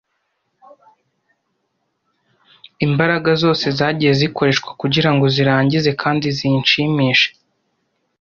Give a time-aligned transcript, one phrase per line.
[2.85, 7.27] Imbaraga zose zagiye zikoreshwa kugirango zirangize kandi zinshimishije,